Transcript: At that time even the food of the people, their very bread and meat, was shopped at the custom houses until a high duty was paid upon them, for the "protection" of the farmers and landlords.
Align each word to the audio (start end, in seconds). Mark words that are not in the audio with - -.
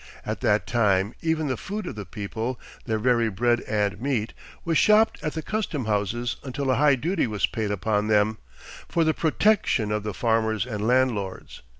At 0.25 0.41
that 0.41 0.65
time 0.65 1.13
even 1.21 1.45
the 1.47 1.55
food 1.55 1.85
of 1.85 1.93
the 1.93 2.07
people, 2.07 2.59
their 2.85 2.97
very 2.97 3.29
bread 3.29 3.59
and 3.67 4.01
meat, 4.01 4.33
was 4.65 4.75
shopped 4.79 5.21
at 5.23 5.33
the 5.33 5.43
custom 5.43 5.85
houses 5.85 6.37
until 6.43 6.71
a 6.71 6.75
high 6.77 6.95
duty 6.95 7.27
was 7.27 7.45
paid 7.45 7.69
upon 7.69 8.07
them, 8.07 8.39
for 8.89 9.03
the 9.03 9.13
"protection" 9.13 9.91
of 9.91 10.01
the 10.01 10.15
farmers 10.15 10.65
and 10.65 10.87
landlords. 10.87 11.61